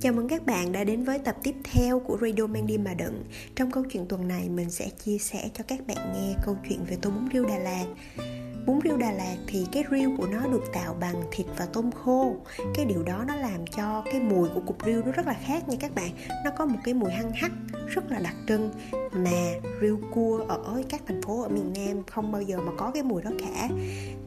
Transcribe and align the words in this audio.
Chào 0.00 0.12
mừng 0.12 0.28
các 0.28 0.46
bạn 0.46 0.72
đã 0.72 0.84
đến 0.84 1.04
với 1.04 1.18
tập 1.18 1.36
tiếp 1.42 1.54
theo 1.64 2.00
của 2.00 2.18
Radio 2.20 2.46
Mang 2.46 2.66
đi 2.66 2.78
mà 2.78 2.94
đựng. 2.94 3.24
Trong 3.56 3.70
câu 3.70 3.84
chuyện 3.92 4.06
tuần 4.08 4.28
này, 4.28 4.48
mình 4.48 4.70
sẽ 4.70 4.88
chia 5.04 5.18
sẻ 5.18 5.50
cho 5.54 5.64
các 5.68 5.86
bạn 5.86 6.12
nghe 6.14 6.34
câu 6.44 6.56
chuyện 6.68 6.84
về 6.88 6.96
tô 7.02 7.10
bún 7.10 7.28
riêu 7.32 7.44
Đà 7.44 7.58
Lạt. 7.58 7.84
Bún 8.66 8.80
riêu 8.84 8.96
Đà 8.96 9.12
Lạt 9.12 9.36
thì 9.46 9.66
cái 9.72 9.84
riêu 9.90 10.10
của 10.18 10.26
nó 10.26 10.46
được 10.46 10.62
tạo 10.72 10.96
bằng 11.00 11.22
thịt 11.32 11.46
và 11.58 11.66
tôm 11.66 11.90
khô. 11.92 12.36
Cái 12.74 12.84
điều 12.84 13.02
đó 13.02 13.24
nó 13.28 13.36
làm 13.36 13.66
cho 13.76 14.02
cái 14.04 14.20
mùi 14.20 14.48
của 14.48 14.60
cục 14.60 14.84
riêu 14.84 15.02
nó 15.06 15.12
rất 15.12 15.26
là 15.26 15.34
khác 15.46 15.68
nha 15.68 15.76
các 15.80 15.94
bạn. 15.94 16.10
Nó 16.44 16.50
có 16.50 16.66
một 16.66 16.78
cái 16.84 16.94
mùi 16.94 17.10
hăng 17.10 17.32
hắc, 17.32 17.52
rất 17.88 18.10
là 18.10 18.18
đặc 18.18 18.34
trưng 18.48 18.70
mà 19.12 19.52
riêu 19.80 20.00
cua 20.10 20.44
ở 20.48 20.82
các 20.88 21.02
thành 21.06 21.22
phố 21.22 21.42
ở 21.42 21.48
miền 21.48 21.72
Nam 21.76 22.02
không 22.06 22.32
bao 22.32 22.42
giờ 22.42 22.60
mà 22.60 22.72
có 22.76 22.90
cái 22.90 23.02
mùi 23.02 23.22
đó 23.22 23.30
cả. 23.38 23.68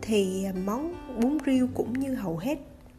Thì 0.01 0.43
ờ, 0.43 0.51
món 0.65 0.93
bún 1.21 1.37
riêu 1.45 1.67
cũng 1.73 1.93
như 1.93 2.13
hầu 2.13 2.37
hết 2.37 2.57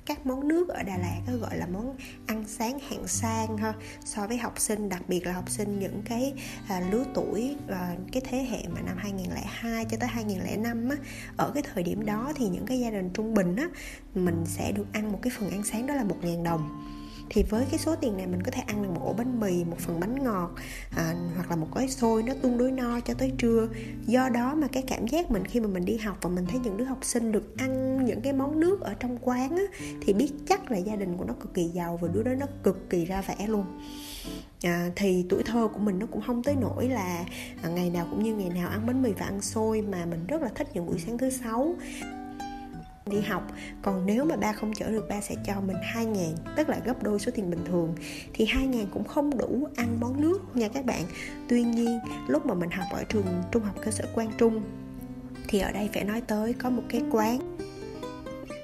các 0.09 0.27
món 0.27 0.49
nước 0.49 0.69
ở 0.69 0.83
Đà 0.83 0.97
Lạt 0.97 1.21
đó 1.27 1.33
gọi 1.41 1.57
là 1.57 1.67
món 1.67 1.97
ăn 2.27 2.45
sáng 2.47 2.79
hạng 2.79 3.09
sang 3.09 3.57
ha 3.57 3.75
so 4.05 4.27
với 4.27 4.39
học 4.39 4.61
sinh 4.61 4.89
đặc 4.89 5.03
biệt 5.09 5.27
là 5.27 5.33
học 5.33 5.51
sinh 5.51 5.79
những 5.79 6.03
cái 6.05 6.33
à, 6.69 6.81
lứa 6.91 7.05
tuổi 7.15 7.57
à, 7.69 7.97
cái 8.13 8.23
thế 8.29 8.39
hệ 8.51 8.63
mà 8.75 8.81
năm 8.81 8.97
2002 8.99 9.85
cho 9.85 9.97
tới 10.01 10.09
2005 10.09 10.89
á 10.89 10.97
ở 11.37 11.51
cái 11.55 11.63
thời 11.75 11.83
điểm 11.83 12.07
đó 12.07 12.33
thì 12.37 12.49
những 12.49 12.67
cái 12.67 12.81
gia 12.81 12.91
đình 12.91 13.11
trung 13.15 13.35
bình 13.35 13.57
á 13.57 13.69
mình 14.15 14.45
sẽ 14.47 14.73
được 14.73 14.87
ăn 14.93 15.13
một 15.13 15.19
cái 15.23 15.33
phần 15.39 15.51
ăn 15.51 15.63
sáng 15.65 15.87
đó 15.87 15.95
là 15.95 16.05
một 16.05 16.17
ngàn 16.23 16.45
đồng 16.45 16.85
thì 17.31 17.43
với 17.43 17.67
cái 17.71 17.79
số 17.79 17.95
tiền 17.97 18.17
này 18.17 18.27
mình 18.27 18.43
có 18.43 18.51
thể 18.51 18.63
ăn 18.67 18.83
được 18.83 18.89
một 18.95 19.01
ổ 19.05 19.13
bánh 19.13 19.41
mì 19.41 19.65
một 19.65 19.77
phần 19.79 20.01
bánh 20.01 20.25
ngọt 20.25 20.51
à, 20.97 21.15
hoặc 21.37 21.51
là 21.51 21.57
một 21.57 21.67
gói 21.75 21.89
xôi 21.89 22.23
nó 22.23 22.33
tương 22.43 22.59
đối 22.59 22.71
no 22.73 23.01
cho 23.01 23.15
tới 23.15 23.33
trưa. 23.39 23.69
Do 24.07 24.29
đó 24.29 24.55
mà 24.55 24.67
cái 24.67 24.83
cảm 24.87 25.07
giác 25.07 25.31
mình 25.31 25.45
khi 25.45 25.61
mà 25.61 25.69
mình 25.69 25.85
đi 25.85 25.97
học 25.97 26.19
và 26.23 26.31
mình 26.31 26.47
thấy 26.47 26.61
những 26.65 26.77
đứa 26.77 26.85
học 26.85 26.99
sinh 27.03 27.33
được 27.33 27.59
ăn 27.59 28.05
những 28.05 28.21
cái 28.21 28.33
món 28.33 28.61
nước 28.61 28.81
ở 28.81 28.95
trong 29.01 29.19
quán 29.21 29.57
á, 29.57 29.63
thì 30.03 30.13
biết 30.13 30.33
chắc 30.49 30.71
là 30.71 30.79
gia 30.79 30.97
đình 30.97 31.17
của 31.17 31.25
nó 31.25 31.35
cực 31.41 31.55
kỳ 31.55 31.65
giàu 31.65 31.99
và 32.03 32.09
đứa 32.09 32.23
đó 32.23 32.33
nó 32.39 32.47
cực 32.63 32.91
kỳ 32.91 33.05
ra 33.05 33.23
vẻ 33.23 33.47
luôn. 33.47 33.65
À, 34.63 34.91
thì 34.97 35.25
tuổi 35.29 35.43
thơ 35.43 35.69
của 35.73 35.79
mình 35.79 35.99
nó 35.99 36.07
cũng 36.07 36.23
không 36.27 36.43
tới 36.43 36.57
nỗi 36.61 36.89
là 36.89 37.25
à, 37.63 37.69
ngày 37.69 37.91
nào 37.91 38.07
cũng 38.11 38.23
như 38.23 38.35
ngày 38.35 38.51
nào 38.51 38.69
ăn 38.69 38.87
bánh 38.87 39.03
mì 39.03 39.13
và 39.13 39.27
ăn 39.27 39.43
xôi 39.43 39.83
mà 39.83 40.07
mình 40.07 40.27
rất 40.27 40.43
là 40.43 40.49
thích 40.55 40.69
những 40.75 40.87
buổi 40.87 40.99
sáng 40.99 41.19
thứ 41.19 41.31
sáu 41.31 41.75
đi 43.09 43.21
học. 43.21 43.47
Còn 43.83 44.07
nếu 44.07 44.25
mà 44.25 44.37
ba 44.37 44.53
không 44.53 44.73
chở 44.75 44.91
được 44.91 45.09
ba 45.09 45.21
sẽ 45.21 45.35
cho 45.47 45.61
mình 45.61 45.77
2 45.83 46.07
ngàn 46.07 46.35
tức 46.57 46.69
là 46.69 46.81
gấp 46.85 47.03
đôi 47.03 47.19
số 47.19 47.33
tiền 47.35 47.51
bình 47.51 47.65
thường. 47.65 47.95
Thì 48.33 48.47
2 48.47 48.67
ngàn 48.67 48.87
cũng 48.91 49.05
không 49.05 49.39
đủ 49.39 49.69
ăn 49.77 49.97
món 50.01 50.21
nước 50.21 50.57
nha 50.57 50.69
các 50.69 50.85
bạn. 50.85 51.03
Tuy 51.49 51.63
nhiên 51.63 51.99
lúc 52.29 52.47
mà 52.47 52.55
mình 52.55 52.71
học 52.71 52.87
ở 52.93 53.05
trường 53.05 53.27
trung 53.53 53.63
học 53.63 53.75
cơ 53.85 53.91
sở 53.91 54.05
Quang 54.15 54.33
Trung 54.39 54.63
thì 55.49 55.59
ở 55.59 55.73
đây 55.73 55.91
phải 55.95 56.05
nói 56.05 56.21
tới 56.21 56.53
có 56.53 56.71
một 56.71 56.83
cái 56.89 57.03
quán 57.11 57.57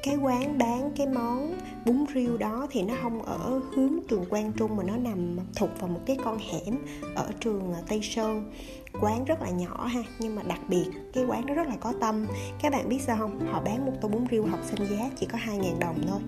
cái 0.05 0.17
quán 0.17 0.59
bán 0.59 0.91
cái 0.97 1.07
món 1.07 1.55
bún 1.87 2.05
riêu 2.15 2.37
đó 2.37 2.67
thì 2.71 2.83
nó 2.83 2.95
không 3.03 3.23
ở 3.23 3.61
hướng 3.77 3.93
trường 4.09 4.25
Quang 4.25 4.53
Trung 4.53 4.77
mà 4.77 4.83
nó 4.85 4.97
nằm 4.97 5.39
thuộc 5.57 5.71
vào 5.81 5.89
một 5.89 6.01
cái 6.07 6.19
con 6.25 6.39
hẻm 6.39 6.75
ở 7.15 7.31
trường 7.41 7.73
à, 7.75 7.81
Tây 7.89 8.01
Sơn. 8.03 8.53
Quán 9.01 9.25
rất 9.25 9.43
là 9.43 9.51
nhỏ 9.51 9.87
ha, 9.87 10.03
nhưng 10.19 10.37
mà 10.37 10.43
đặc 10.43 10.61
biệt 10.69 10.85
cái 11.13 11.25
quán 11.25 11.47
đó 11.47 11.55
rất 11.55 11.69
là 11.69 11.77
có 11.81 11.93
tâm. 12.01 12.27
Các 12.63 12.73
bạn 12.73 12.89
biết 12.89 12.99
sao 13.07 13.17
không? 13.19 13.47
Họ 13.53 13.61
bán 13.61 13.87
một 13.87 13.93
tô 14.01 14.09
bún 14.09 14.25
riêu 14.31 14.47
học 14.47 14.61
sinh 14.71 14.87
giá 14.91 15.11
chỉ 15.17 15.27
có 15.27 15.39
2.000 15.39 15.79
đồng 15.79 16.07
thôi. 16.09 16.21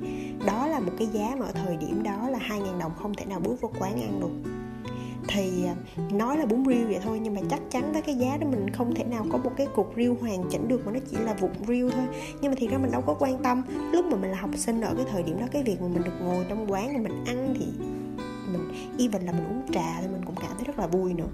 Đó 0.46 0.66
là 0.66 0.80
một 0.80 0.92
cái 0.98 1.06
giá 1.06 1.36
mà 1.38 1.46
ở 1.46 1.52
thời 1.52 1.76
điểm 1.76 2.02
đó 2.02 2.28
là 2.28 2.38
2.000 2.38 2.78
đồng, 2.78 2.92
không 2.96 3.14
thể 3.14 3.26
nào 3.26 3.40
bước 3.40 3.60
vào 3.60 3.72
quán 3.78 4.02
ăn 4.02 4.20
được 4.20 4.55
thì 5.28 5.64
à, 5.66 5.74
nói 6.12 6.38
là 6.38 6.46
bún 6.46 6.64
riêu 6.64 6.86
vậy 6.88 6.98
thôi 7.04 7.20
nhưng 7.22 7.34
mà 7.34 7.40
chắc 7.50 7.60
chắn 7.70 7.92
với 7.92 8.02
cái 8.02 8.14
giá 8.14 8.36
đó 8.36 8.46
mình 8.50 8.70
không 8.70 8.94
thể 8.94 9.04
nào 9.04 9.26
có 9.32 9.38
một 9.38 9.52
cái 9.56 9.66
cục 9.74 9.96
riêu 9.96 10.16
hoàn 10.20 10.44
chỉnh 10.50 10.68
được 10.68 10.86
mà 10.86 10.92
nó 10.92 10.98
chỉ 11.10 11.16
là 11.16 11.34
vụn 11.34 11.50
riêu 11.66 11.90
thôi. 11.90 12.04
Nhưng 12.40 12.50
mà 12.50 12.56
thì 12.60 12.68
ra 12.68 12.78
mình 12.78 12.90
đâu 12.90 13.02
có 13.06 13.14
quan 13.18 13.42
tâm. 13.42 13.62
Lúc 13.92 14.04
mà 14.04 14.16
mình 14.16 14.30
là 14.30 14.38
học 14.40 14.50
sinh 14.56 14.80
ở 14.80 14.94
cái 14.94 15.04
thời 15.10 15.22
điểm 15.22 15.40
đó 15.40 15.46
cái 15.52 15.62
việc 15.62 15.80
mà 15.80 15.88
mình 15.88 16.02
được 16.04 16.20
ngồi 16.20 16.44
trong 16.48 16.72
quán 16.72 16.94
mà 16.94 17.00
mình 17.00 17.24
ăn 17.24 17.54
thì 17.58 17.66
mình 18.52 18.68
even 18.98 19.22
là 19.22 19.32
mình 19.32 19.44
uống 19.50 19.72
trà 19.72 20.00
thì 20.00 20.08
mình 20.08 20.22
cũng 20.24 20.34
cảm 20.34 20.50
thấy 20.56 20.64
rất 20.64 20.78
là 20.78 20.86
vui 20.86 21.14
nữa. 21.14 21.28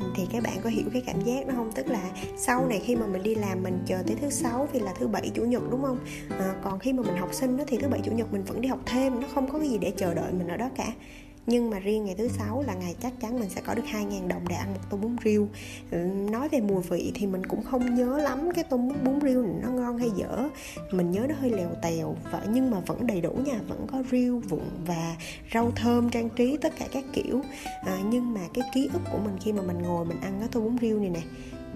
Ừ, 0.00 0.06
thì 0.16 0.26
các 0.32 0.42
bạn 0.42 0.56
có 0.64 0.70
hiểu 0.70 0.84
cái 0.92 1.02
cảm 1.06 1.20
giác 1.20 1.46
đó 1.46 1.54
không? 1.56 1.72
Tức 1.72 1.86
là 1.88 2.10
sau 2.36 2.66
này 2.66 2.80
khi 2.84 2.96
mà 2.96 3.06
mình 3.06 3.22
đi 3.22 3.34
làm 3.34 3.62
mình 3.62 3.78
chờ 3.86 4.02
tới 4.06 4.16
thứ 4.20 4.30
sáu 4.30 4.68
vì 4.72 4.80
là 4.80 4.94
thứ 4.98 5.08
bảy 5.08 5.30
chủ 5.34 5.42
nhật 5.42 5.62
đúng 5.70 5.82
không? 5.82 5.98
À, 6.30 6.54
còn 6.64 6.78
khi 6.78 6.92
mà 6.92 7.02
mình 7.02 7.16
học 7.16 7.34
sinh 7.34 7.56
đó 7.56 7.64
thì 7.66 7.78
thứ 7.78 7.88
bảy 7.88 8.00
chủ 8.04 8.12
nhật 8.12 8.32
mình 8.32 8.44
vẫn 8.44 8.60
đi 8.60 8.68
học 8.68 8.80
thêm 8.86 9.20
nó 9.20 9.28
không 9.34 9.50
có 9.50 9.58
cái 9.58 9.68
gì 9.68 9.78
để 9.78 9.92
chờ 9.96 10.14
đợi 10.14 10.32
mình 10.32 10.48
ở 10.48 10.56
đó 10.56 10.68
cả 10.76 10.92
nhưng 11.46 11.70
mà 11.70 11.78
riêng 11.78 12.04
ngày 12.04 12.14
thứ 12.18 12.28
sáu 12.28 12.64
là 12.66 12.74
ngày 12.74 12.94
chắc 13.00 13.12
chắn 13.20 13.40
mình 13.40 13.50
sẽ 13.50 13.60
có 13.60 13.74
được 13.74 13.82
2.000 13.92 14.28
đồng 14.28 14.48
để 14.48 14.56
ăn 14.56 14.74
một 14.74 14.80
tô 14.90 14.96
bún 14.96 15.16
riêu. 15.24 15.48
Ừ, 15.90 15.98
nói 16.30 16.48
về 16.48 16.60
mùi 16.60 16.82
vị 16.82 17.12
thì 17.14 17.26
mình 17.26 17.46
cũng 17.46 17.62
không 17.62 17.94
nhớ 17.94 18.18
lắm 18.18 18.50
cái 18.54 18.64
tô 18.64 18.76
bún 18.76 19.20
riêu 19.22 19.42
này 19.42 19.54
nó 19.62 19.68
ngon 19.68 19.98
hay 19.98 20.10
dở. 20.16 20.48
Mình 20.90 21.10
nhớ 21.10 21.26
nó 21.28 21.34
hơi 21.40 21.50
lèo 21.50 21.70
tèo 21.82 22.16
và 22.32 22.46
nhưng 22.52 22.70
mà 22.70 22.80
vẫn 22.80 23.06
đầy 23.06 23.20
đủ 23.20 23.30
nha 23.30 23.60
vẫn 23.68 23.86
có 23.92 24.02
riêu 24.10 24.42
vụn 24.48 24.64
và 24.86 25.16
rau 25.54 25.70
thơm 25.76 26.10
trang 26.10 26.28
trí 26.30 26.56
tất 26.56 26.72
cả 26.78 26.86
các 26.92 27.04
kiểu. 27.12 27.40
À, 27.86 27.98
nhưng 28.10 28.34
mà 28.34 28.40
cái 28.54 28.64
ký 28.74 28.90
ức 28.92 29.02
của 29.12 29.18
mình 29.18 29.36
khi 29.40 29.52
mà 29.52 29.62
mình 29.62 29.82
ngồi 29.82 30.04
mình 30.04 30.20
ăn 30.20 30.36
cái 30.40 30.48
tô 30.52 30.60
bún 30.60 30.78
riêu 30.78 31.00
này 31.00 31.10
nè 31.10 31.22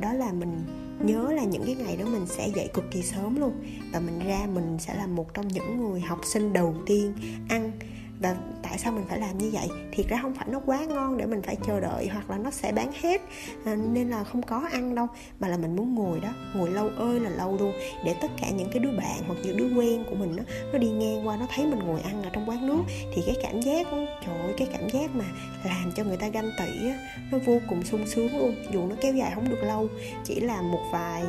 đó 0.01 0.13
là 0.13 0.33
mình 0.33 0.65
nhớ 1.01 1.33
là 1.33 1.45
những 1.45 1.63
cái 1.67 1.75
ngày 1.75 1.97
đó 1.97 2.05
mình 2.05 2.27
sẽ 2.27 2.49
dậy 2.49 2.69
cực 2.75 2.85
kỳ 2.91 3.03
sớm 3.03 3.41
luôn. 3.41 3.53
Và 3.93 4.01
mình 4.01 4.19
ra 4.27 4.47
mình 4.55 4.77
sẽ 4.79 4.95
là 4.95 5.07
một 5.07 5.35
trong 5.35 5.49
những 5.49 5.81
người 5.81 6.01
học 6.01 6.21
sinh 6.25 6.53
đầu 6.53 6.75
tiên 6.87 7.13
ăn 7.49 7.73
và 8.21 8.37
tại 8.63 8.79
sao 8.79 8.93
mình 8.93 9.05
phải 9.09 9.21
làm 9.21 9.39
như 9.39 9.51
vậy? 9.53 9.69
Thiệt 9.93 10.09
ra 10.09 10.19
không 10.23 10.35
phải 10.35 10.49
nó 10.51 10.61
quá 10.67 10.85
ngon 10.85 11.19
để 11.19 11.27
mình 11.27 11.43
phải 11.43 11.57
chờ 11.67 11.81
đợi 11.81 12.09
hoặc 12.13 12.31
là 12.31 12.39
nó 12.39 12.51
sẽ 12.51 12.73
bán 12.73 12.93
hết 13.03 13.21
à, 13.65 13.75
nên 13.75 14.11
là 14.11 14.25
không 14.25 14.43
có 14.43 14.69
ăn 14.73 14.95
đâu 14.95 15.07
mà 15.41 15.49
là 15.49 15.57
mình 15.57 15.77
muốn 15.77 15.95
ngồi 15.95 16.21
đó 16.21 16.29
ngồi 16.55 16.71
lâu 16.71 16.91
ơi 16.97 17.21
là 17.21 17.31
lâu 17.31 17.57
luôn 17.57 17.73
để 18.05 18.15
tất 18.21 18.29
cả 18.41 18.51
những 18.51 18.69
cái 18.73 18.79
đứa 18.79 18.91
bạn 18.91 19.23
hoặc 19.27 19.37
những 19.43 19.57
đứa 19.57 19.69
quen 19.77 20.05
của 20.11 20.15
mình 20.15 20.37
đó, 20.37 20.43
nó 20.73 20.79
đi 20.79 20.91
ngang 20.91 21.27
qua 21.27 21.37
nó 21.37 21.47
thấy 21.55 21.67
mình 21.67 21.79
ngồi 21.79 22.01
ăn 22.01 22.23
ở 22.23 22.31
trong 22.33 22.49
quán 22.49 22.67
nước 22.67 22.83
thì 23.15 23.23
cái 23.27 23.37
cảm 23.43 23.61
giác 23.61 23.93
đó, 23.93 23.99
trời 24.27 24.39
ơi 24.39 24.55
cái 24.57 24.69
cảm 24.73 24.89
giác 24.91 25.11
mà 25.15 25.25
làm 25.65 25.93
cho 25.97 26.05
người 26.05 26.17
ta 26.17 26.29
ganh 26.29 26.51
tị 26.59 26.89
á, 26.89 26.99
nó 27.33 27.39
vô 27.39 27.59
cùng 27.69 27.85
sung 27.85 28.07
sướng 28.07 28.39
luôn 28.39 28.55
dù 28.73 28.87
nó 28.87 28.97
kéo 29.01 29.15
dài 29.15 29.33
không 29.35 29.49
được 29.49 29.63
lâu 29.63 29.89
chỉ 30.25 30.41
là 30.41 30.63
một 30.63 30.81
vài 30.93 31.25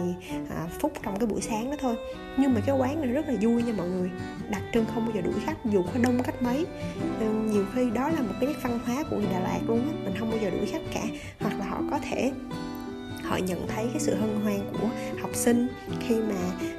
à, 0.49 0.67
phút 0.79 0.94
trong 1.03 1.19
cái 1.19 1.28
buổi 1.28 1.41
sáng 1.41 1.72
đó 1.72 1.78
thôi. 1.79 1.95
Nhưng 2.38 2.53
mà 2.53 2.61
cái 2.66 2.75
quán 2.75 3.01
này 3.01 3.09
rất 3.09 3.28
là 3.28 3.33
vui 3.41 3.63
nha 3.63 3.73
mọi 3.78 3.88
người 3.88 4.11
đặc 4.49 4.61
trưng 4.73 4.85
không 4.94 5.05
bao 5.05 5.16
giờ 5.16 5.22
đuổi 5.22 5.33
khách 5.45 5.66
dù 5.66 5.83
có 5.83 5.99
đông 6.03 6.23
cách 6.23 6.41
mấy 6.41 6.66
nhiều 7.51 7.66
khi 7.75 7.90
đó 7.90 8.09
là 8.09 8.22
một 8.22 8.34
cái 8.40 8.50
nét 8.50 8.56
văn 8.63 8.79
hóa 8.85 9.03
của 9.09 9.17
người 9.17 9.29
Đà 9.31 9.40
Lạt 9.40 9.59
luôn 9.67 9.79
á 9.79 9.94
mình 10.03 10.13
không 10.19 10.29
bao 10.29 10.40
giờ 10.44 10.50
đuổi 10.50 10.66
khách 10.66 10.81
cả. 10.94 11.03
Hoặc 11.40 11.59
là 11.59 11.66
họ 11.66 11.81
có 11.91 12.00
thể 12.00 12.31
họ 13.23 13.38
nhận 13.38 13.67
thấy 13.67 13.88
cái 13.94 14.00
sự 14.00 14.16
hân 14.16 14.41
hoan 14.44 14.59
của 14.81 14.88
học 15.22 15.31
sinh 15.34 15.67
khi 16.00 16.16
mà 16.16 16.35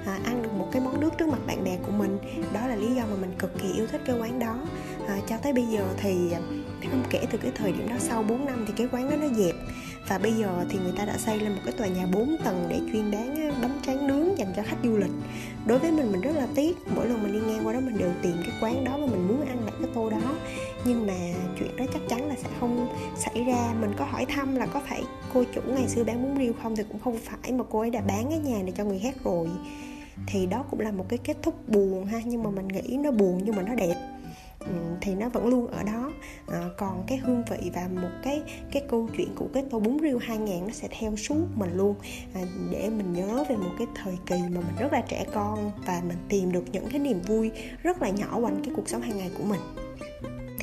à, 0.06 0.18
ăn 0.24 0.42
được 0.42 0.52
một 0.52 0.68
cái 0.72 0.82
món 0.82 1.00
nước 1.00 1.10
trước 1.18 1.28
mặt 1.28 1.38
bạn 1.46 1.64
bè 1.64 1.78
của 1.86 1.92
mình. 1.92 2.18
Đó 2.52 2.66
là 2.66 2.76
lý 2.76 2.94
do 2.94 3.02
mà 3.02 3.16
mình 3.20 3.30
cực 3.38 3.58
kỳ 3.62 3.72
yêu 3.72 3.86
thích 3.86 4.00
cái 4.06 4.16
quán 4.18 4.38
đó. 4.38 4.56
À, 5.08 5.18
cho 5.28 5.36
tới 5.36 5.52
bây 5.52 5.66
giờ 5.66 5.84
thì 5.96 6.32
à, 6.32 6.40
không 6.90 7.04
kể 7.10 7.26
từ 7.30 7.38
cái 7.38 7.52
thời 7.54 7.72
điểm 7.72 7.88
đó 7.88 7.96
sau 7.98 8.22
4 8.22 8.46
năm 8.46 8.64
thì 8.66 8.72
cái 8.76 8.88
quán 8.92 9.10
đó 9.10 9.16
nó 9.16 9.28
dẹp. 9.28 9.54
Và 10.08 10.18
bây 10.18 10.32
giờ 10.32 10.64
thì 10.70 10.78
người 10.82 10.92
ta 10.96 11.04
đã 11.04 11.18
xây 11.18 11.40
lên 11.40 11.52
một 11.52 11.60
cái 11.64 11.74
tòa 11.78 11.86
nhà 11.86 12.06
4 12.12 12.36
tầng 12.44 12.66
để 12.70 12.80
chuyên 12.92 13.10
bán 13.10 13.52
bánh 13.62 13.78
tráng 13.86 14.06
nướng 14.06 14.38
dành 14.38 14.52
cho 14.56 14.62
khách 14.62 14.76
du 14.84 14.96
lịch. 14.96 15.12
Đối 15.66 15.78
với 15.78 15.92
mình 15.92 16.12
mình 16.12 16.20
rất 16.20 16.36
là 16.36 16.46
tiếc. 16.54 16.76
Mỗi 16.94 17.08
lần 17.08 17.22
mình 17.22 17.32
đi 17.32 17.40
ngang 17.40 17.66
qua 17.66 17.72
đó 17.72 17.80
mình 17.80 17.98
đều 17.98 18.10
tìm 18.22 18.36
cái 18.46 18.54
quán 18.60 18.84
đó 18.84 18.96
mà 18.96 19.06
mình 19.06 19.28
muốn 19.28 19.39
nhưng 20.84 21.06
mà 21.06 21.14
chuyện 21.58 21.76
đó 21.76 21.84
chắc 21.92 22.02
chắn 22.08 22.28
là 22.28 22.34
sẽ 22.42 22.48
không 22.60 22.88
xảy 23.16 23.44
ra. 23.44 23.74
Mình 23.80 23.90
có 23.98 24.04
hỏi 24.04 24.26
thăm 24.28 24.56
là 24.56 24.66
có 24.66 24.80
phải 24.88 25.02
cô 25.34 25.44
chủ 25.54 25.60
ngày 25.66 25.88
xưa 25.88 26.04
bán 26.04 26.22
bún 26.22 26.38
riêu 26.38 26.52
không 26.62 26.76
thì 26.76 26.82
cũng 26.88 27.00
không 27.00 27.18
phải 27.18 27.52
mà 27.52 27.64
cô 27.70 27.80
ấy 27.80 27.90
đã 27.90 28.00
bán 28.00 28.26
cái 28.30 28.38
nhà 28.38 28.62
này 28.62 28.72
cho 28.76 28.84
người 28.84 28.98
khác 28.98 29.14
rồi. 29.24 29.48
Thì 30.26 30.46
đó 30.46 30.64
cũng 30.70 30.80
là 30.80 30.92
một 30.92 31.06
cái 31.08 31.18
kết 31.18 31.36
thúc 31.42 31.68
buồn 31.68 32.04
ha 32.04 32.20
nhưng 32.24 32.42
mà 32.42 32.50
mình 32.50 32.68
nghĩ 32.68 32.96
nó 32.96 33.10
buồn 33.10 33.40
nhưng 33.44 33.56
mà 33.56 33.62
nó 33.62 33.74
đẹp. 33.74 33.94
Ừ, 34.60 34.74
thì 35.00 35.14
nó 35.14 35.28
vẫn 35.28 35.46
luôn 35.46 35.66
ở 35.66 35.82
đó. 35.82 36.12
À, 36.48 36.68
còn 36.76 37.04
cái 37.06 37.18
hương 37.18 37.42
vị 37.50 37.70
và 37.74 37.88
một 38.02 38.08
cái 38.22 38.42
cái 38.72 38.82
câu 38.88 39.08
chuyện 39.16 39.34
của 39.34 39.46
cái 39.54 39.64
tô 39.70 39.80
bún 39.80 39.98
riêu 40.02 40.18
2000 40.18 40.66
nó 40.66 40.72
sẽ 40.72 40.88
theo 40.98 41.16
suốt 41.16 41.44
mình 41.54 41.76
luôn. 41.76 41.94
À, 42.34 42.40
để 42.70 42.90
mình 42.90 43.12
nhớ 43.12 43.44
về 43.48 43.56
một 43.56 43.70
cái 43.78 43.86
thời 43.94 44.18
kỳ 44.26 44.36
mà 44.36 44.60
mình 44.60 44.76
rất 44.78 44.92
là 44.92 45.00
trẻ 45.08 45.24
con 45.34 45.70
và 45.86 46.02
mình 46.08 46.18
tìm 46.28 46.52
được 46.52 46.64
những 46.72 46.88
cái 46.90 46.98
niềm 46.98 47.20
vui 47.20 47.50
rất 47.82 48.02
là 48.02 48.10
nhỏ 48.10 48.38
quanh 48.40 48.60
cái 48.64 48.74
cuộc 48.76 48.88
sống 48.88 49.02
hàng 49.02 49.18
ngày 49.18 49.30
của 49.38 49.44
mình 49.44 49.60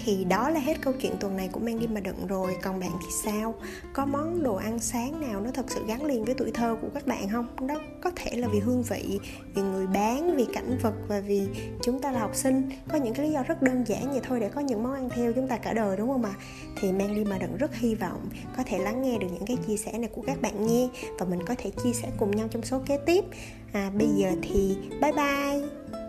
thì 0.07 0.23
đó 0.23 0.49
là 0.49 0.59
hết 0.59 0.81
câu 0.81 0.93
chuyện 1.01 1.13
tuần 1.19 1.37
này 1.37 1.49
của 1.51 1.59
mang 1.59 1.79
đi 1.79 1.87
mà 1.87 1.99
đựng 1.99 2.27
rồi. 2.27 2.57
Còn 2.61 2.79
bạn 2.79 2.91
thì 3.01 3.07
sao? 3.23 3.55
Có 3.93 4.05
món 4.05 4.43
đồ 4.43 4.55
ăn 4.55 4.79
sáng 4.79 5.21
nào 5.21 5.41
nó 5.41 5.51
thật 5.53 5.65
sự 5.67 5.83
gắn 5.87 6.05
liền 6.05 6.25
với 6.25 6.33
tuổi 6.33 6.51
thơ 6.51 6.75
của 6.81 6.87
các 6.93 7.07
bạn 7.07 7.29
không? 7.29 7.67
Đó 7.67 7.75
có 8.01 8.11
thể 8.15 8.35
là 8.35 8.47
vì 8.47 8.59
hương 8.59 8.83
vị, 8.83 9.19
vì 9.55 9.61
người 9.61 9.87
bán, 9.87 10.35
vì 10.35 10.45
cảnh 10.53 10.77
vật 10.81 10.93
và 11.07 11.19
vì 11.19 11.47
chúng 11.83 12.01
ta 12.01 12.11
là 12.11 12.19
học 12.19 12.35
sinh. 12.35 12.69
Có 12.89 12.97
những 12.97 13.13
cái 13.13 13.25
lý 13.25 13.31
do 13.31 13.43
rất 13.43 13.61
đơn 13.61 13.83
giản 13.87 14.11
vậy 14.11 14.21
thôi 14.27 14.39
để 14.39 14.49
có 14.49 14.61
những 14.61 14.83
món 14.83 14.93
ăn 14.93 15.09
theo 15.09 15.33
chúng 15.33 15.47
ta 15.47 15.57
cả 15.57 15.73
đời, 15.73 15.97
đúng 15.97 16.09
không 16.09 16.25
ạ? 16.25 16.33
Thì 16.81 16.91
mang 16.91 17.15
đi 17.15 17.23
mà 17.23 17.37
đựng 17.37 17.57
rất 17.57 17.75
hy 17.75 17.95
vọng 17.95 18.29
có 18.57 18.63
thể 18.65 18.79
lắng 18.79 19.01
nghe 19.01 19.17
được 19.17 19.27
những 19.33 19.45
cái 19.45 19.57
chia 19.67 19.77
sẻ 19.77 19.97
này 19.97 20.09
của 20.13 20.23
các 20.27 20.41
bạn 20.41 20.67
nghe 20.67 20.89
và 21.19 21.25
mình 21.25 21.45
có 21.45 21.55
thể 21.57 21.71
chia 21.83 21.93
sẻ 21.93 22.07
cùng 22.17 22.31
nhau 22.31 22.47
trong 22.51 22.63
số 22.63 22.79
kế 22.85 22.97
tiếp. 22.97 23.23
À 23.73 23.91
bây 23.97 24.07
giờ 24.07 24.29
thì 24.41 24.77
bye 25.01 25.11
bye! 25.11 26.06